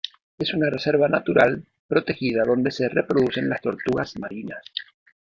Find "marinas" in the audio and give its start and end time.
4.17-4.59